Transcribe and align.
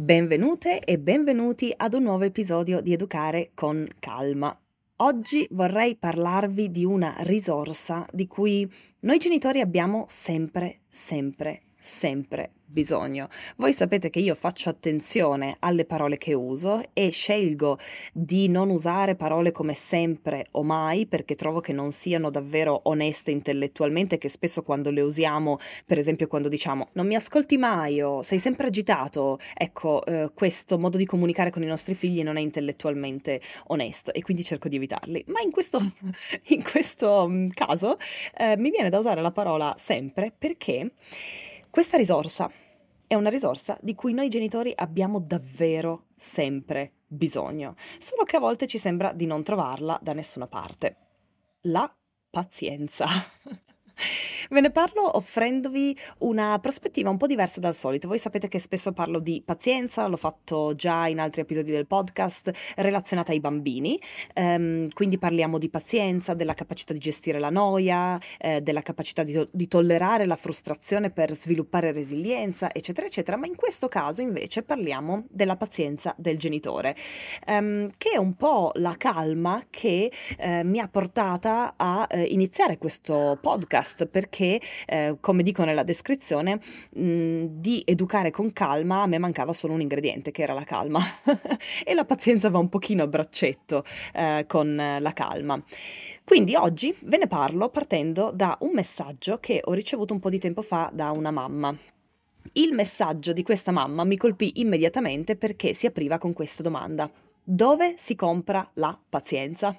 Benvenute 0.00 0.78
e 0.78 0.96
benvenuti 0.96 1.74
ad 1.76 1.92
un 1.92 2.04
nuovo 2.04 2.22
episodio 2.22 2.80
di 2.80 2.92
Educare 2.92 3.50
con 3.52 3.84
calma. 3.98 4.56
Oggi 4.98 5.44
vorrei 5.50 5.96
parlarvi 5.96 6.70
di 6.70 6.84
una 6.84 7.16
risorsa 7.22 8.06
di 8.12 8.28
cui 8.28 8.70
noi 9.00 9.18
genitori 9.18 9.60
abbiamo 9.60 10.04
sempre, 10.06 10.82
sempre, 10.88 11.62
sempre 11.78 12.52
bisogno. 12.68 13.28
Voi 13.56 13.72
sapete 13.72 14.10
che 14.10 14.18
io 14.18 14.34
faccio 14.34 14.68
attenzione 14.68 15.56
alle 15.60 15.84
parole 15.84 16.18
che 16.18 16.34
uso 16.34 16.82
e 16.92 17.10
scelgo 17.10 17.78
di 18.12 18.48
non 18.48 18.68
usare 18.68 19.14
parole 19.14 19.52
come 19.52 19.74
sempre 19.74 20.46
o 20.52 20.62
mai 20.62 21.06
perché 21.06 21.34
trovo 21.34 21.60
che 21.60 21.72
non 21.72 21.90
siano 21.90 22.30
davvero 22.30 22.80
oneste 22.84 23.30
intellettualmente 23.30 24.18
che 24.18 24.28
spesso 24.28 24.62
quando 24.62 24.90
le 24.90 25.00
usiamo, 25.00 25.58
per 25.86 25.98
esempio 25.98 26.26
quando 26.26 26.48
diciamo 26.48 26.88
non 26.92 27.06
mi 27.06 27.14
ascolti 27.14 27.56
mai 27.56 28.02
o 28.02 28.22
sei 28.22 28.38
sempre 28.38 28.66
agitato, 28.66 29.38
ecco, 29.54 30.04
eh, 30.04 30.30
questo 30.34 30.78
modo 30.78 30.98
di 30.98 31.06
comunicare 31.06 31.50
con 31.50 31.62
i 31.62 31.66
nostri 31.66 31.94
figli 31.94 32.22
non 32.22 32.36
è 32.36 32.40
intellettualmente 32.40 33.40
onesto 33.68 34.12
e 34.12 34.22
quindi 34.22 34.44
cerco 34.44 34.68
di 34.68 34.76
evitarli. 34.76 35.24
Ma 35.28 35.40
in 35.40 35.50
questo, 35.50 35.80
in 36.48 36.62
questo 36.62 37.26
mm, 37.28 37.48
caso 37.48 37.96
eh, 38.36 38.56
mi 38.58 38.70
viene 38.70 38.90
da 38.90 38.98
usare 38.98 39.22
la 39.22 39.30
parola 39.30 39.74
sempre 39.78 40.32
perché 40.36 40.92
questa 41.70 41.96
risorsa 41.96 42.50
è 43.06 43.14
una 43.14 43.30
risorsa 43.30 43.78
di 43.80 43.94
cui 43.94 44.12
noi 44.12 44.28
genitori 44.28 44.72
abbiamo 44.74 45.18
davvero 45.18 46.06
sempre 46.16 46.92
bisogno, 47.06 47.74
solo 47.98 48.24
che 48.24 48.36
a 48.36 48.40
volte 48.40 48.66
ci 48.66 48.78
sembra 48.78 49.12
di 49.12 49.26
non 49.26 49.42
trovarla 49.42 49.98
da 50.02 50.12
nessuna 50.12 50.46
parte. 50.46 50.96
La 51.62 51.92
pazienza. 52.30 53.06
Ve 54.50 54.60
ne 54.60 54.70
parlo 54.70 55.16
offrendovi 55.16 55.96
una 56.18 56.58
prospettiva 56.58 57.10
un 57.10 57.16
po' 57.16 57.26
diversa 57.26 57.60
dal 57.60 57.74
solito. 57.74 58.08
Voi 58.08 58.18
sapete 58.18 58.48
che 58.48 58.58
spesso 58.58 58.92
parlo 58.92 59.18
di 59.18 59.42
pazienza, 59.44 60.06
l'ho 60.06 60.16
fatto 60.16 60.74
già 60.74 61.06
in 61.06 61.20
altri 61.20 61.42
episodi 61.42 61.70
del 61.70 61.86
podcast 61.86 62.50
relazionata 62.76 63.32
ai 63.32 63.40
bambini, 63.40 64.00
um, 64.36 64.88
quindi 64.90 65.18
parliamo 65.18 65.58
di 65.58 65.68
pazienza, 65.68 66.34
della 66.34 66.54
capacità 66.54 66.92
di 66.92 66.98
gestire 66.98 67.38
la 67.38 67.50
noia, 67.50 68.18
eh, 68.38 68.60
della 68.60 68.82
capacità 68.82 69.22
di, 69.22 69.32
to- 69.32 69.48
di 69.50 69.68
tollerare 69.68 70.24
la 70.26 70.36
frustrazione 70.36 71.10
per 71.10 71.34
sviluppare 71.34 71.92
resilienza, 71.92 72.72
eccetera, 72.72 73.06
eccetera. 73.06 73.36
Ma 73.36 73.46
in 73.46 73.56
questo 73.56 73.88
caso 73.88 74.22
invece 74.22 74.62
parliamo 74.62 75.26
della 75.28 75.56
pazienza 75.56 76.14
del 76.16 76.38
genitore, 76.38 76.96
um, 77.46 77.90
che 77.96 78.10
è 78.10 78.16
un 78.16 78.34
po' 78.34 78.70
la 78.74 78.94
calma 78.96 79.62
che 79.68 80.12
eh, 80.38 80.64
mi 80.64 80.78
ha 80.78 80.88
portata 80.88 81.74
a 81.76 82.06
eh, 82.08 82.22
iniziare 82.22 82.78
questo 82.78 83.38
podcast 83.40 83.87
perché 84.06 84.38
che, 84.38 84.60
eh, 84.86 85.16
come 85.18 85.42
dico 85.42 85.64
nella 85.64 85.82
descrizione, 85.82 86.60
mh, 86.90 87.46
di 87.50 87.82
educare 87.84 88.30
con 88.30 88.52
calma 88.52 89.02
a 89.02 89.06
me 89.06 89.18
mancava 89.18 89.52
solo 89.52 89.72
un 89.72 89.80
ingrediente, 89.80 90.30
che 90.30 90.42
era 90.42 90.54
la 90.54 90.62
calma. 90.62 91.00
e 91.84 91.92
la 91.92 92.04
pazienza 92.04 92.48
va 92.48 92.58
un 92.58 92.68
pochino 92.68 93.02
a 93.02 93.08
braccetto 93.08 93.84
eh, 94.14 94.44
con 94.46 94.76
la 94.76 95.12
calma. 95.12 95.60
Quindi 96.22 96.54
oggi 96.54 96.94
ve 97.02 97.18
ne 97.18 97.26
parlo 97.26 97.68
partendo 97.68 98.30
da 98.32 98.56
un 98.60 98.70
messaggio 98.74 99.38
che 99.38 99.60
ho 99.64 99.72
ricevuto 99.72 100.12
un 100.12 100.20
po' 100.20 100.30
di 100.30 100.38
tempo 100.38 100.62
fa 100.62 100.88
da 100.92 101.10
una 101.10 101.32
mamma. 101.32 101.76
Il 102.52 102.72
messaggio 102.72 103.32
di 103.32 103.42
questa 103.42 103.72
mamma 103.72 104.04
mi 104.04 104.16
colpì 104.16 104.60
immediatamente 104.60 105.34
perché 105.34 105.74
si 105.74 105.86
apriva 105.86 106.18
con 106.18 106.32
questa 106.32 106.62
domanda. 106.62 107.10
Dove 107.42 107.94
si 107.96 108.14
compra 108.14 108.68
la 108.74 108.96
pazienza? 109.08 109.76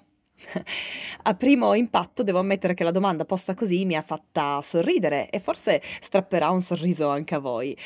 A 1.23 1.33
primo 1.35 1.73
impatto 1.73 2.23
devo 2.23 2.39
ammettere 2.39 2.73
che 2.73 2.83
la 2.83 2.91
domanda 2.91 3.25
posta 3.25 3.53
così 3.53 3.85
mi 3.85 3.95
ha 3.95 4.01
fatta 4.01 4.61
sorridere 4.61 5.29
e 5.29 5.39
forse 5.39 5.81
strapperà 5.99 6.49
un 6.49 6.61
sorriso 6.61 7.09
anche 7.09 7.35
a 7.35 7.39
voi. 7.39 7.77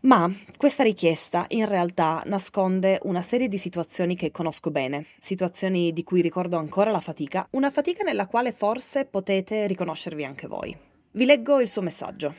Ma 0.00 0.32
questa 0.56 0.84
richiesta 0.84 1.46
in 1.48 1.66
realtà 1.66 2.22
nasconde 2.26 3.00
una 3.02 3.20
serie 3.20 3.48
di 3.48 3.58
situazioni 3.58 4.14
che 4.14 4.30
conosco 4.30 4.70
bene, 4.70 5.06
situazioni 5.18 5.92
di 5.92 6.04
cui 6.04 6.20
ricordo 6.20 6.56
ancora 6.56 6.92
la 6.92 7.00
fatica, 7.00 7.48
una 7.50 7.70
fatica 7.70 8.04
nella 8.04 8.28
quale 8.28 8.52
forse 8.52 9.06
potete 9.06 9.66
riconoscervi 9.66 10.24
anche 10.24 10.46
voi. 10.46 10.76
Vi 11.10 11.24
leggo 11.24 11.60
il 11.60 11.68
suo 11.68 11.82
messaggio. 11.82 12.32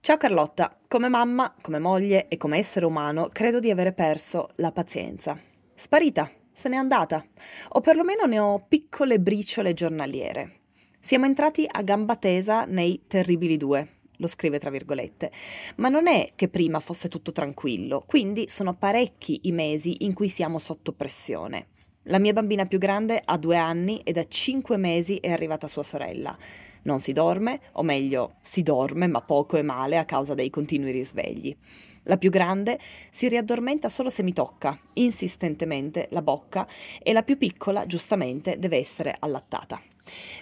Ciao 0.00 0.16
Carlotta, 0.16 0.76
come 0.88 1.08
mamma, 1.08 1.54
come 1.60 1.78
moglie 1.78 2.26
e 2.26 2.36
come 2.36 2.58
essere 2.58 2.86
umano 2.86 3.28
credo 3.32 3.60
di 3.60 3.70
avere 3.70 3.92
perso 3.92 4.50
la 4.56 4.72
pazienza. 4.72 5.38
Sparita, 5.74 6.28
se 6.54 6.68
n'è 6.70 6.76
andata, 6.76 7.26
o 7.70 7.80
perlomeno 7.80 8.24
ne 8.24 8.38
ho 8.38 8.64
piccole 8.66 9.18
briciole 9.18 9.74
giornaliere. 9.74 10.60
Siamo 11.00 11.26
entrati 11.26 11.66
a 11.68 11.82
gamba 11.82 12.16
tesa 12.16 12.64
nei 12.64 13.02
terribili 13.06 13.58
due, 13.58 13.86
lo 14.16 14.26
scrive 14.26 14.58
tra 14.58 14.70
virgolette, 14.70 15.32
ma 15.76 15.88
non 15.88 16.06
è 16.06 16.30
che 16.34 16.48
prima 16.48 16.80
fosse 16.80 17.08
tutto 17.08 17.32
tranquillo, 17.32 18.02
quindi 18.06 18.48
sono 18.48 18.74
parecchi 18.74 19.40
i 19.42 19.52
mesi 19.52 20.04
in 20.04 20.14
cui 20.14 20.28
siamo 20.28 20.58
sotto 20.58 20.92
pressione. 20.92 21.66
La 22.04 22.18
mia 22.18 22.32
bambina 22.32 22.66
più 22.66 22.78
grande 22.78 23.20
ha 23.22 23.36
due 23.36 23.56
anni 23.56 23.98
e 24.00 24.12
da 24.12 24.24
cinque 24.24 24.76
mesi 24.76 25.16
è 25.16 25.30
arrivata 25.30 25.66
sua 25.66 25.82
sorella. 25.82 26.36
Non 26.82 27.00
si 27.00 27.12
dorme, 27.12 27.60
o 27.72 27.82
meglio, 27.82 28.34
si 28.42 28.62
dorme 28.62 29.06
ma 29.06 29.22
poco 29.22 29.56
e 29.56 29.62
male 29.62 29.96
a 29.96 30.04
causa 30.04 30.34
dei 30.34 30.50
continui 30.50 30.90
risvegli. 30.92 31.56
La 32.04 32.16
più 32.16 32.30
grande 32.30 32.78
si 33.10 33.28
riaddormenta 33.28 33.88
solo 33.88 34.10
se 34.10 34.22
mi 34.22 34.32
tocca, 34.32 34.78
insistentemente, 34.94 36.08
la 36.10 36.22
bocca 36.22 36.66
e 37.02 37.12
la 37.12 37.22
più 37.22 37.38
piccola, 37.38 37.86
giustamente, 37.86 38.58
deve 38.58 38.76
essere 38.76 39.16
allattata. 39.18 39.80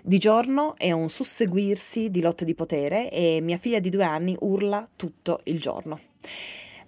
Di 0.03 0.19
giorno 0.19 0.77
è 0.77 0.91
un 0.91 1.09
susseguirsi 1.09 2.11
di 2.11 2.21
lotte 2.21 2.45
di 2.45 2.55
potere 2.55 3.11
e 3.11 3.41
mia 3.41 3.57
figlia 3.57 3.79
di 3.79 3.91
due 3.91 4.05
anni 4.05 4.37
urla 4.41 4.89
tutto 4.97 5.41
il 5.45 5.61
giorno. 5.61 6.01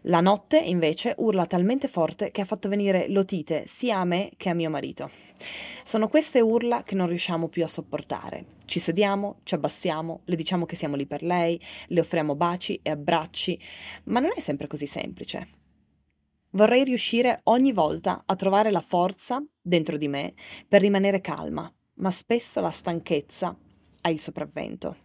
La 0.03 0.21
notte, 0.21 0.59
invece, 0.59 1.15
urla 1.19 1.47
talmente 1.47 1.89
forte 1.89 2.31
che 2.31 2.41
ha 2.41 2.45
fatto 2.45 2.69
venire 2.69 3.09
l'otite 3.09 3.65
sia 3.67 3.99
a 3.99 4.05
me 4.05 4.33
che 4.37 4.51
a 4.51 4.55
mio 4.55 4.71
marito. 4.71 5.24
Sono 5.83 6.09
queste 6.09 6.41
urla 6.41 6.83
che 6.83 6.95
non 6.95 7.07
riusciamo 7.07 7.49
più 7.49 7.63
a 7.65 7.69
sopportare. 7.69 8.47
Ci 8.65 8.79
sediamo, 8.79 9.41
ci 9.43 9.55
abbassiamo, 9.55 10.21
le 10.25 10.37
diciamo 10.37 10.65
che 10.65 10.77
siamo 10.77 10.97
lì 10.97 11.07
per 11.07 11.23
lei, 11.23 11.61
le 11.89 12.01
offriamo 12.01 12.35
baci 12.35 12.79
e 12.83 12.91
abbracci, 12.91 13.61
ma 14.05 14.21
non 14.21 14.31
è 14.35 14.41
sempre 14.41 14.67
così 14.67 14.87
semplice. 14.87 15.49
Vorrei 16.51 16.85
riuscire 16.85 17.41
ogni 17.45 17.73
volta 17.73 18.23
a 18.25 18.37
trovare 18.37 18.71
la 18.71 18.81
forza 18.81 19.45
dentro 19.61 19.97
di 19.97 20.09
me 20.09 20.35
per 20.69 20.81
rimanere 20.81 21.21
calma, 21.21 21.71
ma 21.95 22.11
spesso 22.11 22.61
la 22.61 22.71
stanchezza 22.71 23.57
ha 24.01 24.11
il 24.11 24.21
sopravvento. 24.21 24.97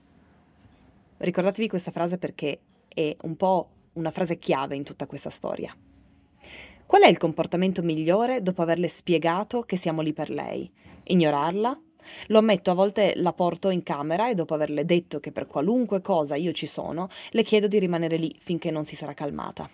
Ricordatevi 1.17 1.67
questa 1.67 1.91
frase 1.91 2.17
perché 2.17 2.59
è 2.87 3.15
un 3.23 3.35
po' 3.35 3.69
una 3.93 4.11
frase 4.11 4.37
chiave 4.37 4.75
in 4.75 4.83
tutta 4.83 5.07
questa 5.07 5.29
storia. 5.29 5.75
Qual 6.89 7.03
è 7.03 7.07
il 7.07 7.19
comportamento 7.19 7.83
migliore 7.83 8.41
dopo 8.41 8.63
averle 8.63 8.87
spiegato 8.87 9.61
che 9.61 9.77
siamo 9.77 10.01
lì 10.01 10.11
per 10.11 10.31
lei? 10.31 10.67
Ignorarla? 11.03 11.79
Lo 12.29 12.39
ammetto, 12.39 12.71
a 12.71 12.73
volte 12.73 13.13
la 13.17 13.31
porto 13.31 13.69
in 13.69 13.83
camera 13.83 14.27
e 14.27 14.33
dopo 14.33 14.55
averle 14.55 14.83
detto 14.85 15.19
che 15.19 15.31
per 15.31 15.45
qualunque 15.45 16.01
cosa 16.01 16.35
io 16.35 16.51
ci 16.51 16.65
sono, 16.65 17.07
le 17.29 17.43
chiedo 17.43 17.67
di 17.67 17.77
rimanere 17.77 18.17
lì 18.17 18.35
finché 18.39 18.71
non 18.71 18.85
si 18.85 18.95
sarà 18.95 19.13
calmata. 19.13 19.69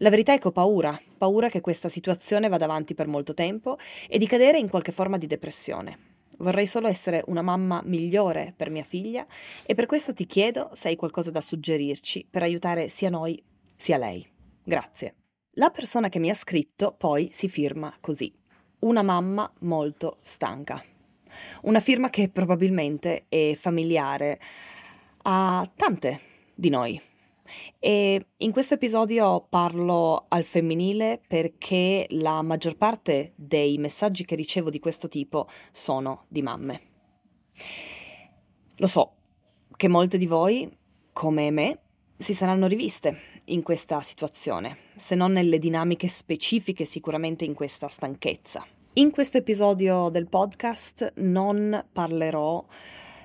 La 0.00 0.10
verità 0.10 0.34
è 0.34 0.38
che 0.38 0.48
ho 0.48 0.52
paura, 0.52 1.00
paura 1.16 1.48
che 1.48 1.62
questa 1.62 1.88
situazione 1.88 2.48
vada 2.48 2.66
avanti 2.66 2.92
per 2.92 3.06
molto 3.06 3.32
tempo 3.32 3.78
e 4.06 4.18
di 4.18 4.26
cadere 4.26 4.58
in 4.58 4.68
qualche 4.68 4.92
forma 4.92 5.16
di 5.16 5.26
depressione. 5.26 5.98
Vorrei 6.40 6.66
solo 6.66 6.88
essere 6.88 7.24
una 7.28 7.40
mamma 7.40 7.80
migliore 7.86 8.52
per 8.54 8.68
mia 8.68 8.84
figlia 8.84 9.26
e 9.64 9.74
per 9.74 9.86
questo 9.86 10.12
ti 10.12 10.26
chiedo 10.26 10.68
se 10.74 10.88
hai 10.88 10.96
qualcosa 10.96 11.30
da 11.30 11.40
suggerirci 11.40 12.26
per 12.28 12.42
aiutare 12.42 12.90
sia 12.90 13.08
noi 13.08 13.42
sia 13.74 13.96
lei. 13.96 14.28
Grazie. 14.62 15.14
La 15.54 15.70
persona 15.70 16.08
che 16.08 16.20
mi 16.20 16.30
ha 16.30 16.34
scritto 16.34 16.94
poi 16.96 17.30
si 17.32 17.48
firma 17.48 17.92
così. 17.98 18.32
Una 18.80 19.02
mamma 19.02 19.52
molto 19.60 20.18
stanca. 20.20 20.80
Una 21.62 21.80
firma 21.80 22.08
che 22.08 22.28
probabilmente 22.28 23.24
è 23.28 23.56
familiare 23.58 24.40
a 25.22 25.68
tante 25.74 26.20
di 26.54 26.68
noi. 26.68 27.02
E 27.80 28.26
in 28.36 28.52
questo 28.52 28.74
episodio 28.74 29.44
parlo 29.48 30.26
al 30.28 30.44
femminile 30.44 31.20
perché 31.26 32.06
la 32.10 32.42
maggior 32.42 32.76
parte 32.76 33.32
dei 33.34 33.76
messaggi 33.76 34.24
che 34.24 34.36
ricevo 34.36 34.70
di 34.70 34.78
questo 34.78 35.08
tipo 35.08 35.48
sono 35.72 36.26
di 36.28 36.42
mamme. 36.42 36.80
Lo 38.76 38.86
so 38.86 39.16
che 39.76 39.88
molte 39.88 40.16
di 40.16 40.26
voi, 40.26 40.70
come 41.12 41.50
me, 41.50 41.80
si 42.16 42.34
saranno 42.34 42.68
riviste 42.68 43.29
in 43.52 43.62
questa 43.62 44.00
situazione, 44.00 44.76
se 44.96 45.14
non 45.14 45.32
nelle 45.32 45.58
dinamiche 45.58 46.08
specifiche 46.08 46.84
sicuramente 46.84 47.44
in 47.44 47.54
questa 47.54 47.88
stanchezza. 47.88 48.66
In 48.94 49.10
questo 49.10 49.38
episodio 49.38 50.08
del 50.08 50.26
podcast 50.26 51.12
non 51.16 51.84
parlerò 51.92 52.64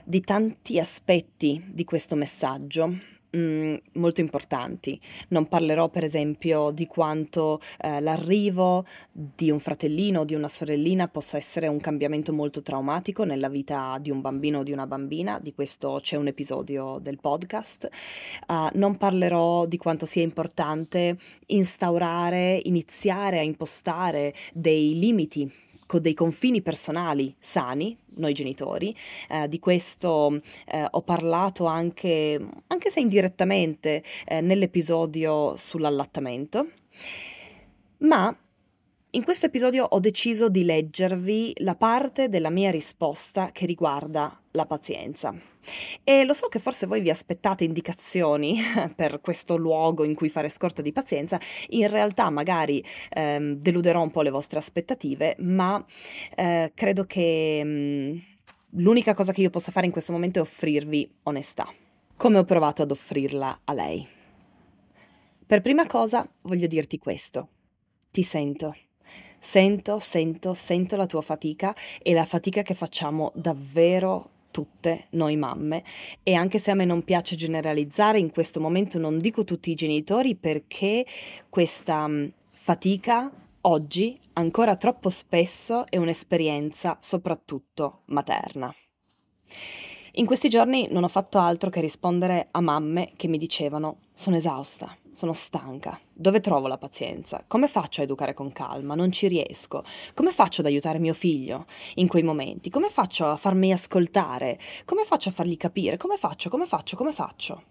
di 0.04 0.22
tanti 0.22 0.80
aspetti 0.80 1.64
di 1.68 1.84
questo 1.84 2.16
messaggio, 2.16 3.15
molto 3.94 4.22
importanti. 4.22 5.00
Non 5.30 5.48
parlerò 5.48 5.90
per 5.90 6.04
esempio 6.04 6.72
di 6.72 6.88
quanto 6.88 7.60
eh, 7.80 8.00
l'arrivo 8.00 8.86
di 9.12 9.52
un 9.52 9.60
fratellino 9.60 10.22
o 10.22 10.26
di 10.26 10.36
una 10.36 10.48
sorellina 10.48 11.08
possa 11.08 11.38
essere 11.38 11.68
un 11.68 11.80
cambiamento 11.80 12.34
molto 12.34 12.62
traumatico 12.62 13.24
nella 13.24 13.50
vita 13.50 13.98
di 14.02 14.12
un 14.12 14.22
bambino 14.22 14.60
o 14.60 14.64
di 14.64 14.72
una 14.72 14.88
bambina, 14.88 15.40
di 15.40 15.54
questo 15.54 16.00
c'è 16.02 16.16
un 16.16 16.28
episodio 16.28 17.00
del 17.02 17.20
podcast. 17.20 17.90
Uh, 18.48 18.70
non 18.74 18.98
parlerò 18.98 19.66
di 19.66 19.78
quanto 19.78 20.06
sia 20.06 20.24
importante 20.24 21.18
instaurare, 21.48 22.60
iniziare 22.64 23.40
a 23.40 23.44
impostare 23.44 24.34
dei 24.54 24.98
limiti 24.98 25.64
con 25.86 26.02
dei 26.02 26.14
confini 26.14 26.62
personali 26.62 27.34
sani, 27.38 27.98
noi 28.16 28.34
genitori. 28.34 28.96
Eh, 29.30 29.48
di 29.48 29.60
questo 29.60 30.42
eh, 30.68 30.88
ho 30.90 31.02
parlato 31.02 31.66
anche, 31.66 32.40
anche 32.68 32.90
se 32.90 33.00
indirettamente, 33.00 34.04
eh, 34.26 34.42
nell'episodio 34.42 35.56
sull'allattamento. 35.56 36.68
Ma 38.00 38.36
in 39.16 39.24
questo 39.24 39.46
episodio 39.46 39.86
ho 39.86 40.00
deciso 40.02 40.50
di 40.50 40.66
leggervi 40.66 41.54
la 41.60 41.76
parte 41.76 42.28
della 42.28 42.50
mia 42.50 42.70
risposta 42.70 43.52
che 43.54 43.66
riguarda 43.66 44.38
la 44.52 44.66
pazienza. 44.66 45.34
E 46.04 46.26
lo 46.26 46.34
so 46.34 46.50
che 46.50 46.60
forse 46.60 46.86
voi 46.86 47.00
vi 47.00 47.10
aspettate 47.10 47.64
indicazioni 47.64 48.60
per 48.94 49.22
questo 49.22 49.56
luogo 49.56 50.04
in 50.04 50.16
cui 50.16 50.28
fare 50.28 50.50
scorta 50.50 50.82
di 50.82 50.92
pazienza, 50.92 51.40
in 51.70 51.88
realtà 51.88 52.30
magari 52.30 52.84
ehm, 53.12 53.54
deluderò 53.54 54.02
un 54.02 54.12
po' 54.12 54.22
le 54.22 54.32
vostre 54.32 54.60
aspettative, 54.60 55.38
ma 55.40 55.84
eh, 56.36 56.74
credo 56.76 57.06
che 57.06 57.64
mh, 57.64 57.70
mm, 57.70 58.18
l'unica 58.82 59.14
cosa 59.14 59.32
che 59.32 59.42
io 59.42 59.50
possa 59.50 59.72
fare 59.72 59.86
in 59.86 59.94
questo 59.94 60.12
momento 60.12 60.40
è 60.40 60.42
offrirvi 60.42 61.10
onestà, 61.24 61.74
come 62.18 62.38
ho 62.38 62.44
provato 62.44 62.82
ad 62.82 62.92
offrirla 62.92 63.62
a 63.64 63.72
lei. 63.74 64.06
Per 65.48 65.62
prima 65.62 65.88
cosa 65.88 66.30
voglio 66.42 66.68
dirti 66.68 66.98
questo, 66.98 67.48
ti 68.12 68.22
sento. 68.22 68.76
Sento, 69.46 70.00
sento, 70.00 70.56
sento 70.56 70.96
la 70.96 71.06
tua 71.06 71.22
fatica 71.22 71.74
e 72.02 72.14
la 72.14 72.26
fatica 72.26 72.64
che 72.64 72.74
facciamo 72.74 73.32
davvero 73.36 74.32
tutte 74.50 75.06
noi 75.12 75.36
mamme 75.38 75.84
e 76.24 76.34
anche 76.34 76.58
se 76.58 76.72
a 76.72 76.74
me 76.74 76.84
non 76.84 77.04
piace 77.04 77.36
generalizzare 77.36 78.18
in 78.18 78.32
questo 78.32 78.60
momento 78.60 78.98
non 78.98 79.20
dico 79.20 79.44
tutti 79.44 79.70
i 79.70 79.76
genitori 79.76 80.34
perché 80.36 81.06
questa 81.48 82.08
mm, 82.08 82.26
fatica 82.54 83.32
oggi 83.62 84.20
ancora 84.34 84.74
troppo 84.74 85.10
spesso 85.10 85.86
è 85.88 85.98
un'esperienza 85.98 86.98
soprattutto 87.00 88.02
materna. 88.06 88.74
In 90.18 90.26
questi 90.26 90.48
giorni 90.48 90.88
non 90.92 91.04
ho 91.04 91.10
fatto 91.10 91.40
altro 91.40 91.70
che 91.70 91.82
rispondere 91.82 92.48
a 92.52 92.62
mamme 92.62 93.12
che 93.18 93.28
mi 93.28 93.38
dicevano 93.38 93.98
sono 94.14 94.38
esausta, 94.38 94.96
sono 95.12 95.34
stanca, 95.34 96.00
dove 96.14 96.40
trovo 96.40 96.68
la 96.68 96.78
pazienza? 96.78 97.44
Come 97.46 97.68
faccio 97.68 98.00
a 98.00 98.06
educare 98.06 98.34
con 98.34 98.54
calma? 98.54 98.96
Non 98.96 99.12
ci 99.12 99.28
riesco. 99.28 99.84
Come 100.14 100.32
faccio 100.32 100.62
ad 100.62 100.68
aiutare 100.68 101.00
mio 101.00 101.14
figlio 101.14 101.66
in 101.96 102.08
quei 102.08 102.24
momenti? 102.24 102.70
Come 102.70 102.88
faccio 102.88 103.26
a 103.26 103.36
farmi 103.36 103.74
ascoltare? 103.74 104.58
Come 104.86 105.04
faccio 105.04 105.28
a 105.28 105.34
fargli 105.34 105.58
capire? 105.58 105.98
Come 105.98 106.16
faccio? 106.16 106.50
Come 106.50 106.66
faccio? 106.66 106.96
Come 106.96 107.12
faccio? 107.12 107.64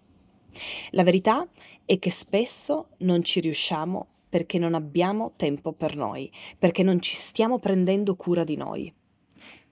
La 0.91 1.03
verità 1.03 1.47
è 1.83 1.97
che 1.97 2.11
spesso 2.11 2.89
non 2.97 3.23
ci 3.23 3.39
riusciamo 3.39 4.05
perché 4.29 4.59
non 4.59 4.75
abbiamo 4.75 5.33
tempo 5.35 5.71
per 5.71 5.95
noi, 5.95 6.31
perché 6.59 6.83
non 6.83 7.01
ci 7.01 7.15
stiamo 7.15 7.57
prendendo 7.57 8.15
cura 8.15 8.43
di 8.43 8.55
noi. 8.55 8.93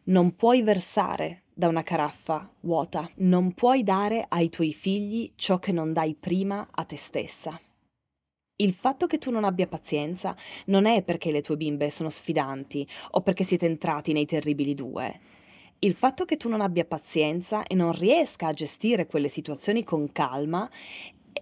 Non 0.05 0.35
puoi 0.35 0.63
versare 0.63 1.43
da 1.53 1.67
una 1.67 1.83
caraffa 1.83 2.50
vuota. 2.61 3.09
Non 3.17 3.53
puoi 3.53 3.83
dare 3.83 4.25
ai 4.27 4.50
tuoi 4.50 4.73
figli 4.73 5.31
ciò 5.35 5.59
che 5.59 5.71
non 5.71 5.94
dai 5.94 6.15
prima 6.15 6.67
a 6.71 6.83
te 6.83 6.97
stessa. 6.97 7.59
Il 8.57 8.73
fatto 8.73 9.07
che 9.07 9.17
tu 9.17 9.31
non 9.31 9.44
abbia 9.44 9.67
pazienza 9.67 10.35
non 10.67 10.85
è 10.85 11.03
perché 11.03 11.31
le 11.31 11.41
tue 11.41 11.57
bimbe 11.57 11.89
sono 11.89 12.09
sfidanti 12.09 12.88
o 13.11 13.21
perché 13.21 13.44
siete 13.44 13.65
entrati 13.65 14.13
nei 14.13 14.25
terribili 14.25 14.73
due. 14.73 15.19
Il 15.79 15.94
fatto 15.94 16.23
che 16.23 16.38
tu 16.38 16.50
non 16.50 16.61
abbia 16.61 16.85
pazienza 16.85 17.63
e 17.63 17.75
non 17.75 17.91
riesca 17.91 18.47
a 18.47 18.53
gestire 18.53 19.07
quelle 19.07 19.27
situazioni 19.27 19.83
con 19.83 20.11
calma 20.11 20.69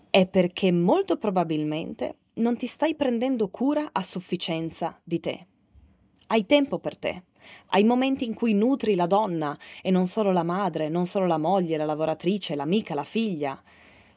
è 0.09 0.25
perché 0.25 0.71
molto 0.71 1.17
probabilmente 1.17 2.15
non 2.35 2.57
ti 2.57 2.65
stai 2.65 2.95
prendendo 2.95 3.49
cura 3.49 3.89
a 3.91 4.01
sufficienza 4.01 4.99
di 5.03 5.19
te. 5.19 5.47
Hai 6.27 6.45
tempo 6.45 6.79
per 6.79 6.97
te 6.97 7.23
ai 7.67 7.83
momenti 7.83 8.25
in 8.25 8.33
cui 8.33 8.53
nutri 8.53 8.95
la 8.95 9.07
donna 9.07 9.57
e 9.81 9.91
non 9.91 10.05
solo 10.05 10.31
la 10.31 10.43
madre, 10.43 10.89
non 10.89 11.05
solo 11.05 11.25
la 11.25 11.37
moglie, 11.37 11.77
la 11.77 11.85
lavoratrice, 11.85 12.55
l'amica, 12.55 12.93
la 12.93 13.03
figlia. 13.03 13.61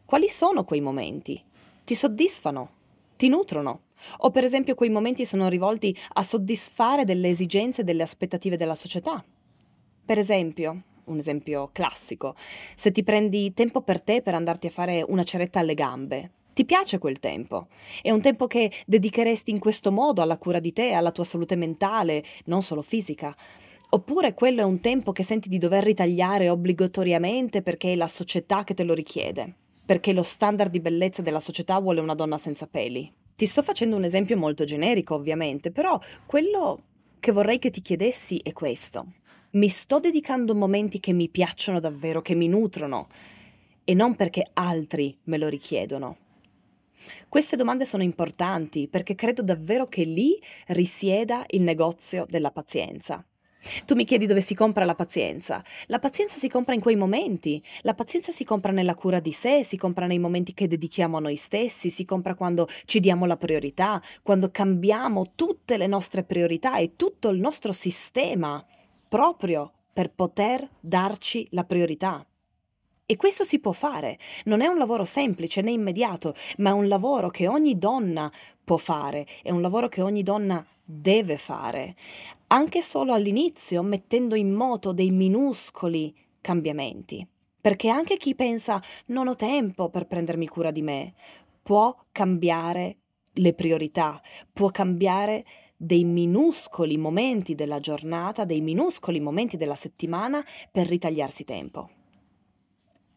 Quali 0.04 0.28
sono 0.28 0.64
quei 0.64 0.80
momenti? 0.80 1.42
Ti 1.84 1.94
soddisfano? 1.94 2.70
Ti 3.16 3.28
nutrono? 3.28 3.80
O 4.18 4.30
per 4.30 4.44
esempio 4.44 4.74
quei 4.74 4.90
momenti 4.90 5.24
sono 5.24 5.48
rivolti 5.48 5.96
a 6.14 6.22
soddisfare 6.22 7.04
delle 7.04 7.28
esigenze 7.28 7.80
e 7.82 7.84
delle 7.84 8.02
aspettative 8.02 8.56
della 8.56 8.74
società? 8.74 9.24
Per 10.04 10.18
esempio, 10.18 10.82
un 11.04 11.18
esempio 11.18 11.70
classico, 11.72 12.34
se 12.74 12.90
ti 12.90 13.02
prendi 13.02 13.52
tempo 13.54 13.82
per 13.82 14.02
te 14.02 14.22
per 14.22 14.34
andarti 14.34 14.66
a 14.66 14.70
fare 14.70 15.04
una 15.06 15.24
ceretta 15.24 15.60
alle 15.60 15.74
gambe, 15.74 16.30
ti 16.54 16.64
piace 16.64 16.98
quel 16.98 17.18
tempo? 17.18 17.66
È 18.00 18.10
un 18.10 18.22
tempo 18.22 18.46
che 18.46 18.70
dedicheresti 18.86 19.50
in 19.50 19.58
questo 19.58 19.92
modo 19.92 20.22
alla 20.22 20.38
cura 20.38 20.60
di 20.60 20.72
te, 20.72 20.92
alla 20.92 21.10
tua 21.10 21.24
salute 21.24 21.56
mentale, 21.56 22.24
non 22.44 22.62
solo 22.62 22.80
fisica? 22.80 23.36
Oppure 23.90 24.34
quello 24.34 24.60
è 24.60 24.64
un 24.64 24.80
tempo 24.80 25.12
che 25.12 25.22
senti 25.22 25.48
di 25.48 25.58
dover 25.58 25.84
ritagliare 25.84 26.48
obbligatoriamente 26.48 27.60
perché 27.60 27.92
è 27.92 27.96
la 27.96 28.08
società 28.08 28.64
che 28.64 28.74
te 28.74 28.84
lo 28.84 28.94
richiede? 28.94 29.52
Perché 29.84 30.12
lo 30.12 30.22
standard 30.22 30.70
di 30.70 30.80
bellezza 30.80 31.22
della 31.22 31.40
società 31.40 31.78
vuole 31.78 32.00
una 32.00 32.14
donna 32.14 32.38
senza 32.38 32.66
peli? 32.66 33.12
Ti 33.36 33.46
sto 33.46 33.62
facendo 33.62 33.96
un 33.96 34.04
esempio 34.04 34.36
molto 34.36 34.64
generico, 34.64 35.14
ovviamente, 35.14 35.72
però 35.72 35.98
quello 36.24 36.82
che 37.18 37.32
vorrei 37.32 37.58
che 37.58 37.70
ti 37.70 37.82
chiedessi 37.82 38.40
è 38.42 38.52
questo. 38.52 39.06
Mi 39.50 39.68
sto 39.68 39.98
dedicando 39.98 40.54
momenti 40.54 41.00
che 41.00 41.12
mi 41.12 41.28
piacciono 41.28 41.80
davvero, 41.80 42.22
che 42.22 42.34
mi 42.34 42.46
nutrono, 42.46 43.08
e 43.84 43.94
non 43.94 44.14
perché 44.14 44.50
altri 44.54 45.16
me 45.24 45.36
lo 45.36 45.48
richiedono. 45.48 46.16
Queste 47.28 47.56
domande 47.56 47.84
sono 47.84 48.02
importanti 48.02 48.88
perché 48.88 49.14
credo 49.14 49.42
davvero 49.42 49.86
che 49.86 50.04
lì 50.04 50.40
risieda 50.68 51.44
il 51.48 51.62
negozio 51.62 52.26
della 52.28 52.50
pazienza. 52.50 53.24
Tu 53.86 53.94
mi 53.94 54.04
chiedi 54.04 54.26
dove 54.26 54.40
si 54.40 54.54
compra 54.54 54.84
la 54.84 54.94
pazienza. 54.94 55.62
La 55.86 55.98
pazienza 55.98 56.36
si 56.36 56.48
compra 56.48 56.74
in 56.74 56.80
quei 56.80 56.96
momenti. 56.96 57.62
La 57.80 57.94
pazienza 57.94 58.30
si 58.30 58.44
compra 58.44 58.72
nella 58.72 58.94
cura 58.94 59.20
di 59.20 59.32
sé, 59.32 59.64
si 59.64 59.76
compra 59.76 60.06
nei 60.06 60.18
momenti 60.18 60.52
che 60.54 60.68
dedichiamo 60.68 61.16
a 61.16 61.20
noi 61.20 61.36
stessi, 61.36 61.88
si 61.88 62.04
compra 62.04 62.34
quando 62.34 62.68
ci 62.84 63.00
diamo 63.00 63.26
la 63.26 63.36
priorità, 63.36 64.02
quando 64.22 64.50
cambiamo 64.50 65.32
tutte 65.34 65.76
le 65.76 65.86
nostre 65.86 66.24
priorità 66.24 66.76
e 66.76 66.94
tutto 66.96 67.30
il 67.30 67.40
nostro 67.40 67.72
sistema 67.72 68.64
proprio 69.08 69.72
per 69.92 70.10
poter 70.10 70.68
darci 70.80 71.46
la 71.50 71.64
priorità. 71.64 72.26
E 73.06 73.16
questo 73.16 73.44
si 73.44 73.58
può 73.58 73.72
fare, 73.72 74.18
non 74.44 74.62
è 74.62 74.66
un 74.66 74.78
lavoro 74.78 75.04
semplice 75.04 75.60
né 75.60 75.70
immediato, 75.70 76.34
ma 76.58 76.70
è 76.70 76.72
un 76.72 76.88
lavoro 76.88 77.28
che 77.28 77.46
ogni 77.46 77.76
donna 77.76 78.32
può 78.64 78.78
fare, 78.78 79.26
è 79.42 79.50
un 79.50 79.60
lavoro 79.60 79.88
che 79.88 80.00
ogni 80.00 80.22
donna 80.22 80.64
deve 80.82 81.36
fare, 81.36 81.96
anche 82.46 82.80
solo 82.80 83.12
all'inizio 83.12 83.82
mettendo 83.82 84.34
in 84.36 84.54
moto 84.54 84.92
dei 84.92 85.10
minuscoli 85.10 86.16
cambiamenti. 86.40 87.26
Perché 87.60 87.90
anche 87.90 88.16
chi 88.16 88.34
pensa 88.34 88.80
non 89.06 89.28
ho 89.28 89.36
tempo 89.36 89.90
per 89.90 90.06
prendermi 90.06 90.48
cura 90.48 90.70
di 90.70 90.80
me, 90.80 91.12
può 91.62 91.94
cambiare 92.10 92.96
le 93.34 93.52
priorità, 93.52 94.18
può 94.50 94.70
cambiare 94.70 95.44
dei 95.76 96.04
minuscoli 96.04 96.96
momenti 96.96 97.54
della 97.54 97.80
giornata, 97.80 98.46
dei 98.46 98.62
minuscoli 98.62 99.20
momenti 99.20 99.58
della 99.58 99.74
settimana 99.74 100.42
per 100.72 100.86
ritagliarsi 100.86 101.44
tempo. 101.44 101.90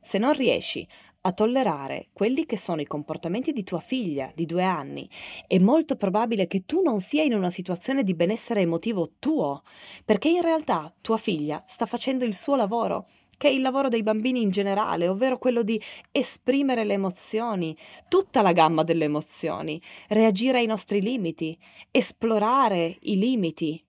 Se 0.07 0.17
non 0.17 0.31
riesci 0.31 0.87
a 1.23 1.33
tollerare 1.33 2.07
quelli 2.13 2.45
che 2.45 2.57
sono 2.57 2.79
i 2.79 2.85
comportamenti 2.85 3.51
di 3.51 3.65
tua 3.65 3.81
figlia 3.81 4.31
di 4.33 4.45
due 4.45 4.63
anni, 4.63 5.05
è 5.47 5.59
molto 5.59 5.97
probabile 5.97 6.47
che 6.47 6.63
tu 6.65 6.81
non 6.81 7.01
sia 7.01 7.23
in 7.23 7.33
una 7.33 7.49
situazione 7.49 8.03
di 8.03 8.15
benessere 8.15 8.61
emotivo 8.61 9.15
tuo, 9.19 9.63
perché 10.05 10.29
in 10.29 10.41
realtà 10.41 10.95
tua 11.01 11.17
figlia 11.17 11.61
sta 11.67 11.85
facendo 11.85 12.23
il 12.23 12.35
suo 12.35 12.55
lavoro, 12.55 13.09
che 13.35 13.49
è 13.49 13.51
il 13.51 13.59
lavoro 13.59 13.89
dei 13.89 14.01
bambini 14.01 14.41
in 14.41 14.49
generale, 14.49 15.09
ovvero 15.09 15.37
quello 15.37 15.61
di 15.61 15.77
esprimere 16.13 16.85
le 16.85 16.93
emozioni, 16.93 17.75
tutta 18.07 18.41
la 18.41 18.53
gamma 18.53 18.83
delle 18.83 19.03
emozioni, 19.03 19.81
reagire 20.07 20.59
ai 20.59 20.67
nostri 20.67 21.01
limiti, 21.01 21.59
esplorare 21.91 22.95
i 23.01 23.17
limiti. 23.17 23.85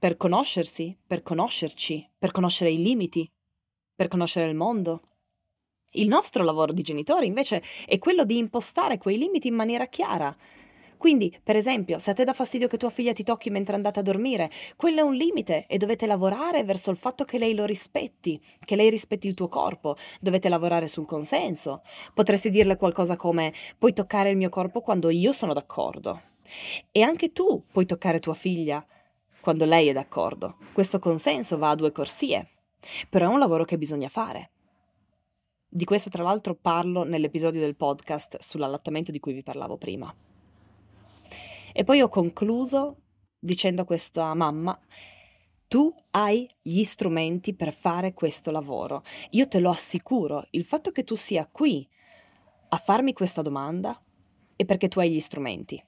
Per 0.00 0.16
conoscersi, 0.16 0.98
per 1.06 1.22
conoscerci, 1.22 2.10
per 2.18 2.32
conoscere 2.32 2.72
i 2.72 2.82
limiti 2.82 3.30
per 4.02 4.08
conoscere 4.08 4.48
il 4.48 4.56
mondo. 4.56 5.02
Il 5.92 6.08
nostro 6.08 6.42
lavoro 6.42 6.72
di 6.72 6.82
genitori 6.82 7.26
invece 7.26 7.62
è 7.86 7.98
quello 7.98 8.24
di 8.24 8.36
impostare 8.36 8.98
quei 8.98 9.16
limiti 9.16 9.46
in 9.46 9.54
maniera 9.54 9.86
chiara. 9.86 10.34
Quindi, 10.96 11.36
per 11.42 11.54
esempio, 11.54 11.98
se 11.98 12.10
a 12.10 12.14
te 12.14 12.24
dà 12.24 12.32
fastidio 12.32 12.66
che 12.66 12.78
tua 12.78 12.90
figlia 12.90 13.12
ti 13.12 13.22
tocchi 13.22 13.50
mentre 13.50 13.76
andate 13.76 14.00
a 14.00 14.02
dormire, 14.02 14.50
quello 14.76 15.00
è 15.00 15.02
un 15.02 15.14
limite 15.14 15.66
e 15.68 15.76
dovete 15.76 16.06
lavorare 16.06 16.64
verso 16.64 16.90
il 16.90 16.96
fatto 16.96 17.24
che 17.24 17.38
lei 17.38 17.54
lo 17.54 17.64
rispetti, 17.64 18.40
che 18.64 18.74
lei 18.74 18.90
rispetti 18.90 19.28
il 19.28 19.34
tuo 19.34 19.48
corpo, 19.48 19.96
dovete 20.20 20.48
lavorare 20.48 20.88
sul 20.88 21.06
consenso. 21.06 21.82
Potresti 22.14 22.50
dirle 22.50 22.76
qualcosa 22.76 23.14
come 23.14 23.52
puoi 23.78 23.92
toccare 23.92 24.30
il 24.30 24.36
mio 24.36 24.48
corpo 24.48 24.80
quando 24.80 25.10
io 25.10 25.32
sono 25.32 25.52
d'accordo. 25.52 26.20
E 26.90 27.02
anche 27.02 27.32
tu 27.32 27.64
puoi 27.70 27.86
toccare 27.86 28.18
tua 28.18 28.34
figlia 28.34 28.84
quando 29.40 29.64
lei 29.64 29.88
è 29.88 29.92
d'accordo. 29.92 30.56
Questo 30.72 30.98
consenso 30.98 31.58
va 31.58 31.70
a 31.70 31.74
due 31.74 31.92
corsie, 31.92 32.48
però 33.08 33.28
è 33.28 33.32
un 33.32 33.38
lavoro 33.38 33.64
che 33.64 33.78
bisogna 33.78 34.08
fare. 34.08 34.50
Di 35.68 35.84
questo 35.84 36.10
tra 36.10 36.22
l'altro 36.22 36.54
parlo 36.54 37.02
nell'episodio 37.02 37.60
del 37.60 37.76
podcast 37.76 38.38
sull'allattamento 38.38 39.10
di 39.10 39.20
cui 39.20 39.32
vi 39.32 39.42
parlavo 39.42 39.78
prima. 39.78 40.14
E 41.72 41.84
poi 41.84 42.02
ho 42.02 42.08
concluso 42.08 42.96
dicendo 43.38 43.82
a 43.82 43.86
questa 43.86 44.34
mamma, 44.34 44.78
tu 45.66 45.90
hai 46.10 46.46
gli 46.60 46.84
strumenti 46.84 47.54
per 47.54 47.72
fare 47.72 48.12
questo 48.12 48.50
lavoro. 48.50 49.02
Io 49.30 49.48
te 49.48 49.58
lo 49.58 49.70
assicuro, 49.70 50.46
il 50.50 50.64
fatto 50.64 50.90
che 50.90 51.04
tu 51.04 51.14
sia 51.14 51.48
qui 51.50 51.88
a 52.68 52.76
farmi 52.76 53.14
questa 53.14 53.40
domanda 53.40 53.98
è 54.54 54.66
perché 54.66 54.88
tu 54.88 55.00
hai 55.00 55.10
gli 55.10 55.20
strumenti. 55.20 55.82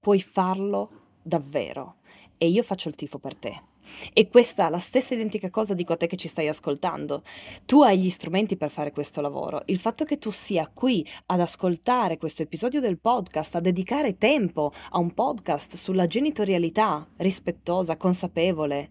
Puoi 0.00 0.20
farlo 0.22 1.18
davvero 1.22 1.96
e 2.38 2.48
io 2.48 2.62
faccio 2.62 2.88
il 2.88 2.94
tifo 2.94 3.18
per 3.18 3.36
te. 3.36 3.67
E 4.12 4.28
questa, 4.28 4.68
la 4.68 4.78
stessa 4.78 5.14
identica 5.14 5.50
cosa 5.50 5.74
dico 5.74 5.92
a 5.92 5.96
te 5.96 6.06
che 6.06 6.16
ci 6.16 6.28
stai 6.28 6.48
ascoltando. 6.48 7.22
Tu 7.66 7.82
hai 7.82 7.98
gli 7.98 8.10
strumenti 8.10 8.56
per 8.56 8.70
fare 8.70 8.92
questo 8.92 9.20
lavoro. 9.20 9.62
Il 9.66 9.78
fatto 9.78 10.04
che 10.04 10.18
tu 10.18 10.30
sia 10.30 10.70
qui 10.72 11.06
ad 11.26 11.40
ascoltare 11.40 12.18
questo 12.18 12.42
episodio 12.42 12.80
del 12.80 12.98
podcast, 12.98 13.54
a 13.56 13.60
dedicare 13.60 14.16
tempo 14.16 14.72
a 14.90 14.98
un 14.98 15.12
podcast 15.12 15.76
sulla 15.76 16.06
genitorialità 16.06 17.06
rispettosa, 17.16 17.96
consapevole, 17.96 18.90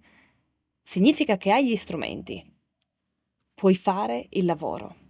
significa 0.83 1.37
che 1.37 1.51
hai 1.51 1.67
gli 1.67 1.75
strumenti. 1.75 2.43
Puoi 3.53 3.75
fare 3.75 4.27
il 4.29 4.45
lavoro. 4.45 5.06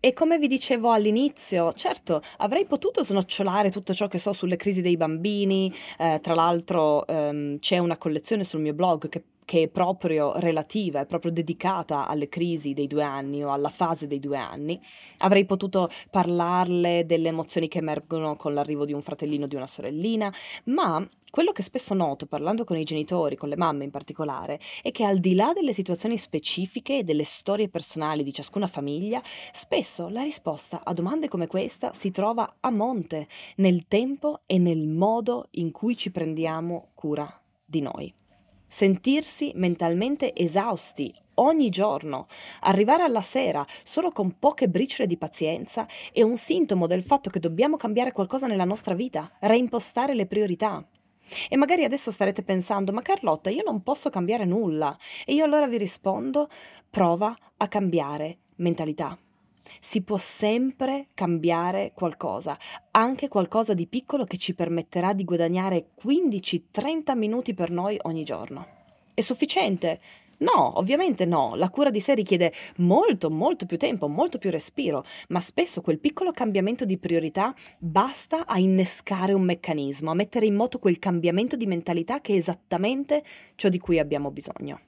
E 0.00 0.12
come 0.12 0.38
vi 0.38 0.46
dicevo 0.46 0.92
all'inizio, 0.92 1.72
certo, 1.72 2.22
avrei 2.36 2.66
potuto 2.66 3.02
snocciolare 3.02 3.72
tutto 3.72 3.92
ciò 3.92 4.06
che 4.06 4.18
so 4.18 4.32
sulle 4.32 4.54
crisi 4.54 4.80
dei 4.80 4.96
bambini, 4.96 5.74
eh, 5.98 6.20
tra 6.22 6.34
l'altro 6.34 7.04
ehm, 7.04 7.58
c'è 7.58 7.78
una 7.78 7.96
collezione 7.96 8.44
sul 8.44 8.60
mio 8.60 8.74
blog 8.74 9.08
che 9.08 9.24
che 9.48 9.62
è 9.62 9.68
proprio 9.68 10.38
relativa, 10.38 11.00
è 11.00 11.06
proprio 11.06 11.32
dedicata 11.32 12.06
alle 12.06 12.28
crisi 12.28 12.74
dei 12.74 12.86
due 12.86 13.02
anni 13.02 13.42
o 13.42 13.50
alla 13.50 13.70
fase 13.70 14.06
dei 14.06 14.20
due 14.20 14.36
anni. 14.36 14.78
Avrei 15.20 15.46
potuto 15.46 15.88
parlarle 16.10 17.06
delle 17.06 17.28
emozioni 17.28 17.66
che 17.66 17.78
emergono 17.78 18.36
con 18.36 18.52
l'arrivo 18.52 18.84
di 18.84 18.92
un 18.92 19.00
fratellino 19.00 19.46
o 19.46 19.48
di 19.48 19.56
una 19.56 19.66
sorellina, 19.66 20.30
ma 20.64 21.02
quello 21.30 21.52
che 21.52 21.62
spesso 21.62 21.94
noto 21.94 22.26
parlando 22.26 22.64
con 22.64 22.76
i 22.76 22.84
genitori, 22.84 23.36
con 23.36 23.48
le 23.48 23.56
mamme 23.56 23.84
in 23.84 23.90
particolare, 23.90 24.60
è 24.82 24.90
che 24.90 25.04
al 25.04 25.16
di 25.16 25.34
là 25.34 25.54
delle 25.54 25.72
situazioni 25.72 26.18
specifiche 26.18 26.98
e 26.98 27.02
delle 27.02 27.24
storie 27.24 27.70
personali 27.70 28.22
di 28.22 28.34
ciascuna 28.34 28.66
famiglia, 28.66 29.22
spesso 29.52 30.10
la 30.10 30.24
risposta 30.24 30.82
a 30.84 30.92
domande 30.92 31.28
come 31.28 31.46
questa 31.46 31.94
si 31.94 32.10
trova 32.10 32.56
a 32.60 32.68
monte 32.68 33.26
nel 33.56 33.86
tempo 33.88 34.42
e 34.44 34.58
nel 34.58 34.86
modo 34.88 35.46
in 35.52 35.70
cui 35.70 35.96
ci 35.96 36.10
prendiamo 36.10 36.88
cura 36.92 37.40
di 37.64 37.80
noi 37.80 38.14
sentirsi 38.68 39.52
mentalmente 39.54 40.34
esausti 40.34 41.14
ogni 41.38 41.70
giorno, 41.70 42.26
arrivare 42.60 43.02
alla 43.02 43.22
sera 43.22 43.64
solo 43.82 44.10
con 44.10 44.38
poche 44.38 44.68
briciole 44.68 45.08
di 45.08 45.16
pazienza 45.16 45.86
è 46.12 46.22
un 46.22 46.36
sintomo 46.36 46.86
del 46.86 47.02
fatto 47.02 47.30
che 47.30 47.40
dobbiamo 47.40 47.76
cambiare 47.76 48.12
qualcosa 48.12 48.46
nella 48.46 48.64
nostra 48.64 48.94
vita, 48.94 49.30
reimpostare 49.40 50.14
le 50.14 50.26
priorità. 50.26 50.84
E 51.48 51.56
magari 51.56 51.84
adesso 51.84 52.10
starete 52.10 52.42
pensando, 52.42 52.92
ma 52.92 53.02
Carlotta, 53.02 53.50
io 53.50 53.62
non 53.64 53.82
posso 53.82 54.08
cambiare 54.08 54.46
nulla. 54.46 54.96
E 55.26 55.34
io 55.34 55.44
allora 55.44 55.66
vi 55.66 55.76
rispondo, 55.76 56.48
prova 56.88 57.36
a 57.58 57.68
cambiare 57.68 58.38
mentalità. 58.56 59.18
Si 59.80 60.02
può 60.02 60.16
sempre 60.18 61.08
cambiare 61.14 61.92
qualcosa, 61.94 62.58
anche 62.92 63.28
qualcosa 63.28 63.74
di 63.74 63.86
piccolo 63.86 64.24
che 64.24 64.36
ci 64.36 64.54
permetterà 64.54 65.12
di 65.12 65.24
guadagnare 65.24 65.90
15-30 66.02 67.16
minuti 67.16 67.54
per 67.54 67.70
noi 67.70 67.98
ogni 68.02 68.24
giorno. 68.24 68.66
È 69.14 69.20
sufficiente? 69.20 70.00
No, 70.38 70.78
ovviamente 70.78 71.24
no, 71.24 71.56
la 71.56 71.68
cura 71.68 71.90
di 71.90 72.00
sé 72.00 72.14
richiede 72.14 72.52
molto, 72.76 73.28
molto 73.28 73.66
più 73.66 73.76
tempo, 73.76 74.06
molto 74.06 74.38
più 74.38 74.50
respiro, 74.50 75.04
ma 75.30 75.40
spesso 75.40 75.80
quel 75.80 75.98
piccolo 75.98 76.30
cambiamento 76.30 76.84
di 76.84 76.96
priorità 76.96 77.52
basta 77.78 78.46
a 78.46 78.58
innescare 78.58 79.32
un 79.32 79.42
meccanismo, 79.42 80.12
a 80.12 80.14
mettere 80.14 80.46
in 80.46 80.54
moto 80.54 80.78
quel 80.78 81.00
cambiamento 81.00 81.56
di 81.56 81.66
mentalità 81.66 82.20
che 82.20 82.34
è 82.34 82.36
esattamente 82.36 83.24
ciò 83.56 83.68
di 83.68 83.78
cui 83.78 83.98
abbiamo 83.98 84.30
bisogno. 84.30 84.80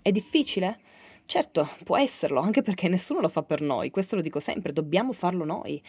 È 0.00 0.10
difficile? 0.10 0.78
Certo, 1.26 1.68
può 1.84 1.96
esserlo, 1.96 2.40
anche 2.40 2.62
perché 2.62 2.88
nessuno 2.88 3.20
lo 3.20 3.28
fa 3.28 3.42
per 3.42 3.60
noi, 3.62 3.90
questo 3.90 4.14
lo 4.14 4.22
dico 4.22 4.40
sempre, 4.40 4.72
dobbiamo 4.72 5.12
farlo 5.12 5.44
noi, 5.44 5.82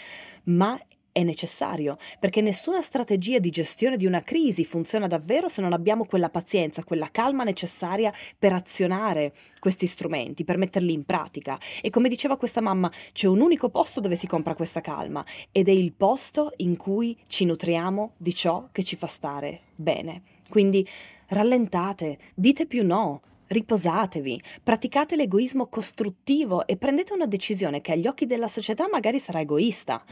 ma 0.46 0.80
è 1.16 1.24
necessario, 1.24 1.98
perché 2.20 2.42
nessuna 2.42 2.82
strategia 2.82 3.40
di 3.40 3.50
gestione 3.50 3.96
di 3.96 4.06
una 4.06 4.22
crisi 4.22 4.66
funziona 4.66 5.08
davvero 5.08 5.48
se 5.48 5.62
non 5.62 5.72
abbiamo 5.72 6.04
quella 6.04 6.30
pazienza, 6.30 6.84
quella 6.84 7.08
calma 7.10 7.46
necessaria 7.46 8.14
per 8.38 8.52
azionare 8.52 9.34
questi 9.60 9.88
strumenti, 9.88 10.44
per 10.44 10.58
metterli 10.58 10.92
in 10.92 11.06
pratica. 11.06 11.58
E 11.82 11.90
come 11.90 12.10
diceva 12.10 12.36
questa 12.36 12.60
mamma, 12.60 12.92
c'è 13.14 13.28
un 13.28 13.40
unico 13.40 13.70
posto 13.70 14.02
dove 14.02 14.16
si 14.16 14.28
compra 14.28 14.56
questa 14.56 14.82
calma 14.82 15.24
ed 15.54 15.70
è 15.70 15.72
il 15.72 15.94
posto 15.94 16.52
in 16.58 16.76
cui 16.76 17.18
ci 17.28 17.46
nutriamo 17.46 18.16
di 18.18 18.36
ciò 18.36 18.68
che 18.74 18.84
ci 18.84 18.98
fa 18.98 19.08
stare 19.08 19.62
bene. 19.74 20.22
Quindi 20.50 20.86
rallentate, 21.28 22.20
dite 22.36 22.66
più 22.66 22.86
no, 22.86 23.22
Riposatevi, 23.48 24.42
praticate 24.64 25.16
l'egoismo 25.16 25.68
costruttivo 25.68 26.66
e 26.66 26.78
prendete 26.78 27.14
una 27.14 27.28
decisione 27.28 27.80
che 27.80 27.92
agli 27.92 28.08
occhi 28.08 28.26
della 28.26 28.48
società 28.48 28.88
magari 28.90 29.20
sarà 29.20 29.40
egoista. 29.40 30.04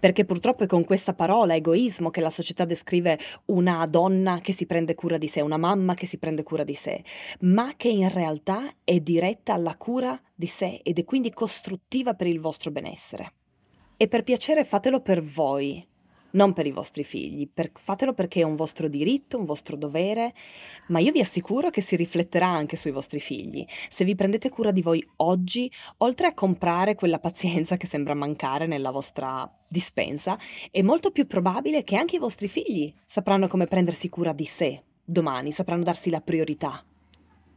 Perché 0.00 0.24
purtroppo 0.24 0.64
è 0.64 0.66
con 0.66 0.84
questa 0.84 1.14
parola 1.14 1.54
egoismo 1.54 2.10
che 2.10 2.20
la 2.20 2.30
società 2.30 2.64
descrive 2.64 3.18
una 3.46 3.84
donna 3.86 4.40
che 4.40 4.52
si 4.52 4.66
prende 4.66 4.94
cura 4.94 5.18
di 5.18 5.28
sé, 5.28 5.40
una 5.40 5.56
mamma 5.56 5.94
che 5.94 6.06
si 6.06 6.18
prende 6.18 6.42
cura 6.42 6.64
di 6.64 6.74
sé, 6.74 7.02
ma 7.40 7.72
che 7.76 7.88
in 7.88 8.08
realtà 8.12 8.74
è 8.84 8.98
diretta 9.00 9.54
alla 9.54 9.76
cura 9.76 10.20
di 10.34 10.46
sé 10.46 10.80
ed 10.82 10.98
è 10.98 11.04
quindi 11.04 11.32
costruttiva 11.32 12.14
per 12.14 12.26
il 12.26 12.40
vostro 12.40 12.70
benessere. 12.70 13.32
E 13.96 14.06
per 14.06 14.22
piacere 14.22 14.64
fatelo 14.64 15.00
per 15.00 15.22
voi, 15.22 15.84
non 16.32 16.52
per 16.52 16.66
i 16.66 16.72
vostri 16.72 17.04
figli, 17.04 17.48
per, 17.52 17.70
fatelo 17.74 18.12
perché 18.12 18.40
è 18.40 18.44
un 18.44 18.56
vostro 18.56 18.88
diritto, 18.88 19.38
un 19.38 19.44
vostro 19.44 19.76
dovere, 19.76 20.34
ma 20.88 20.98
io 20.98 21.12
vi 21.12 21.20
assicuro 21.20 21.70
che 21.70 21.80
si 21.80 21.96
rifletterà 21.96 22.46
anche 22.46 22.76
sui 22.76 22.90
vostri 22.90 23.20
figli. 23.20 23.64
Se 23.88 24.04
vi 24.04 24.14
prendete 24.14 24.50
cura 24.50 24.70
di 24.70 24.82
voi 24.82 25.06
oggi, 25.16 25.70
oltre 25.98 26.26
a 26.26 26.34
comprare 26.34 26.94
quella 26.94 27.18
pazienza 27.18 27.76
che 27.76 27.86
sembra 27.86 28.14
mancare 28.14 28.66
nella 28.66 28.90
vostra 28.90 29.50
dispensa, 29.66 30.38
è 30.70 30.82
molto 30.82 31.10
più 31.10 31.26
probabile 31.26 31.82
che 31.82 31.96
anche 31.96 32.16
i 32.16 32.20
vostri 32.20 32.48
figli 32.48 32.92
sapranno 33.04 33.48
come 33.48 33.66
prendersi 33.66 34.08
cura 34.08 34.32
di 34.32 34.46
sé 34.46 34.82
domani, 35.08 35.52
sapranno 35.52 35.82
darsi 35.82 36.10
la 36.10 36.20
priorità. 36.20 36.84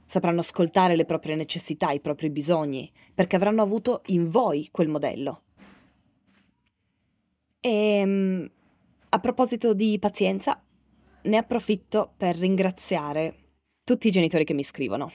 Sapranno 0.06 0.40
ascoltare 0.40 0.96
le 0.96 1.06
proprie 1.06 1.36
necessità, 1.36 1.92
i 1.92 2.00
propri 2.00 2.30
bisogni, 2.30 2.90
perché 3.14 3.36
avranno 3.36 3.62
avuto 3.62 4.02
in 4.08 4.30
voi 4.30 4.68
quel 4.72 4.88
modello. 4.88 5.44
E 7.60 7.70
ehm, 7.70 8.52
a 9.14 9.20
proposito 9.20 9.74
di 9.74 10.00
pazienza, 10.00 10.62
ne 11.24 11.38
approfitto 11.38 12.14
per 12.16 12.38
ringraziare 12.38 13.36
tutti 13.84 14.08
i 14.08 14.12
genitori 14.12 14.46
che 14.46 14.54
mi 14.54 14.64
scrivono. 14.64 15.12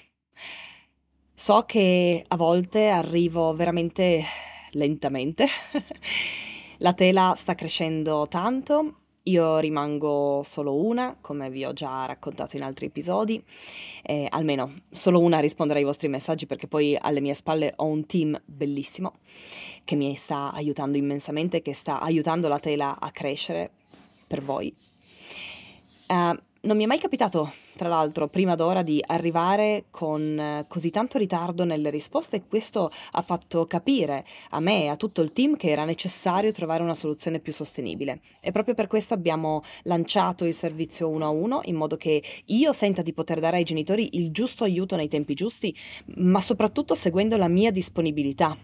So 1.35 1.63
che 1.63 2.23
a 2.27 2.37
volte 2.37 2.89
arrivo 2.89 3.55
veramente 3.55 4.23
lentamente, 4.73 5.47
la 6.79 6.93
tela 6.93 7.33
sta 7.37 7.55
crescendo 7.55 8.27
tanto 8.29 9.07
io 9.27 9.59
rimango 9.59 10.43
solo 10.45 10.75
una, 10.75 11.17
come 11.21 11.51
vi 11.51 11.65
ho 11.65 11.73
già 11.73 12.07
raccontato 12.07 12.57
in 12.57 12.63
altri 12.63 12.87
episodi, 12.87 13.43
eh, 14.03 14.27
almeno 14.31 14.83
solo 14.89 15.21
una 15.21 15.39
a 15.39 15.41
rispondere 15.41 15.81
ai 15.81 15.85
vostri 15.85 16.09
messaggi 16.09 16.47
perché 16.47 16.69
poi 16.69 16.97
alle 17.01 17.21
mie 17.21 17.35
spalle 17.35 17.73
ho 17.77 17.87
un 17.87 18.07
team 18.07 18.41
bellissimo 18.45 19.15
che 19.85 19.97
mi 19.97 20.15
sta 20.15 20.53
aiutando 20.53 20.97
immensamente, 20.97 21.61
che 21.61 21.75
sta 21.75 22.01
aiutando 22.01 22.47
la 22.49 22.61
tela 22.61 22.99
a 23.01 23.11
crescere 23.11 23.71
per 24.27 24.43
voi. 24.43 24.75
Uh, 26.09 26.37
non 26.67 26.77
mi 26.77 26.83
è 26.83 26.87
mai 26.87 26.99
capitato, 26.99 27.53
tra 27.77 27.89
l'altro, 27.89 28.27
prima 28.27 28.57
d'ora 28.57 28.83
di 28.83 29.01
arrivare 29.07 29.85
con 29.91 30.39
eh, 30.39 30.65
così 30.67 30.91
tanto 30.91 31.17
ritardo 31.17 31.65
nelle 31.65 31.91
risposte 31.91 32.37
e 32.37 32.43
questo 32.49 32.91
ha 33.13 33.23
fatto 33.23 33.67
capire 33.67 34.25
a 34.51 34.59
me 34.59 34.85
e 34.85 34.89
a 34.89 34.97
tutto 34.97 35.21
il 35.23 35.33
team 35.33 35.55
che 35.57 35.71
era 35.71 35.85
necessario 35.85 36.51
trovare 36.51 36.83
una 36.83 36.95
soluzione 36.95 37.39
più 37.39 37.53
sostenibile. 37.53 38.21
E 38.41 38.51
proprio 38.51 38.75
per 38.75 38.89
questo 38.89 39.15
abbiamo 39.15 39.63
lanciato 39.85 40.45
il 40.45 40.55
servizio 40.55 41.09
1 41.09 41.25
a 41.25 41.29
1 41.29 41.61
in 41.65 41.77
modo 41.77 41.97
che 41.97 42.21
io 42.47 42.73
senta 42.73 43.03
di 43.03 43.13
poter 43.13 43.39
dare 43.39 43.59
ai 43.59 43.65
genitori 43.65 44.17
il 44.17 44.33
giusto 44.33 44.65
aiuto 44.65 44.97
nei 44.97 45.09
tempi 45.09 45.35
giusti, 45.35 45.73
ma 46.17 46.41
soprattutto 46.41 46.95
seguendo 46.97 47.37
la 47.37 47.49
mia 47.49 47.71
disponibilità. 47.71 48.57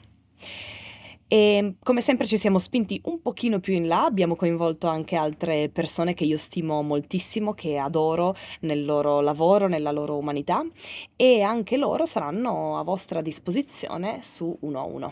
E 1.33 1.77
come 1.83 2.03
sempre 2.03 2.27
ci 2.27 2.37
siamo 2.37 2.59
spinti 2.59 3.01
un 3.05 3.23
pochino 3.23 3.59
più 3.59 3.73
in 3.73 3.87
là, 3.87 4.05
abbiamo 4.05 4.37
coinvolto 4.37 4.87
anche 4.87 5.17
altre 5.17 5.71
persone 5.71 6.13
che 6.13 6.25
io 6.25 6.37
stimo 6.37 6.83
moltissimo, 6.83 7.55
che 7.55 7.79
adoro 7.79 8.35
nel 8.61 8.85
loro 8.85 9.23
lavoro, 9.23 9.67
nella 9.67 9.93
loro 9.93 10.19
umanità 10.19 10.63
e 11.17 11.41
anche 11.41 11.79
loro 11.79 12.05
saranno 12.05 12.79
a 12.79 12.83
vostra 12.83 13.23
disposizione 13.23 14.21
su 14.21 14.55
uno 14.61 14.79
a 14.79 14.85
uno. 14.85 15.11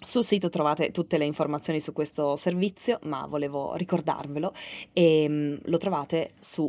Sul 0.00 0.24
sito 0.24 0.48
trovate 0.48 0.90
tutte 0.90 1.16
le 1.16 1.26
informazioni 1.26 1.78
su 1.78 1.92
questo 1.92 2.34
servizio, 2.34 2.98
ma 3.04 3.28
volevo 3.28 3.76
ricordarvelo 3.76 4.52
e 4.92 5.26
mm, 5.28 5.58
lo 5.66 5.78
trovate 5.78 6.32
su 6.40 6.68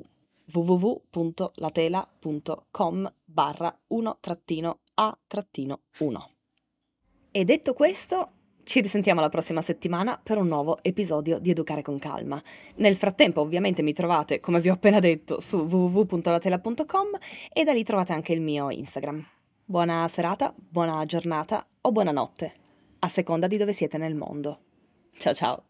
www.latela.com 0.53 3.13
barra 3.25 3.75
1-a-1. 3.89 6.25
E 7.31 7.43
detto 7.43 7.73
questo, 7.73 8.31
ci 8.67 8.81
risentiamo 8.81 9.21
la 9.21 9.29
prossima 9.29 9.61
settimana 9.61 10.19
per 10.21 10.37
un 10.37 10.47
nuovo 10.47 10.79
episodio 10.81 11.39
di 11.39 11.51
Educare 11.51 11.81
con 11.81 11.97
Calma. 11.99 12.41
Nel 12.75 12.97
frattempo 12.97 13.39
ovviamente 13.39 13.81
mi 13.81 13.93
trovate, 13.93 14.41
come 14.41 14.59
vi 14.59 14.69
ho 14.69 14.73
appena 14.73 14.99
detto, 14.99 15.39
su 15.39 15.59
www.latela.com 15.59 17.07
e 17.53 17.63
da 17.63 17.71
lì 17.71 17.83
trovate 17.83 18.11
anche 18.11 18.33
il 18.33 18.41
mio 18.41 18.69
Instagram. 18.69 19.25
Buona 19.63 20.05
serata, 20.09 20.53
buona 20.57 21.05
giornata 21.05 21.65
o 21.79 21.91
buonanotte, 21.93 22.53
a 22.99 23.07
seconda 23.07 23.47
di 23.47 23.55
dove 23.55 23.71
siete 23.71 23.97
nel 23.97 24.15
mondo. 24.15 24.59
Ciao 25.15 25.33
ciao! 25.33 25.66